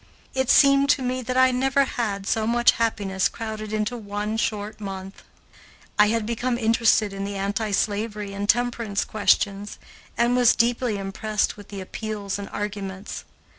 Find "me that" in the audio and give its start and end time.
1.03-1.37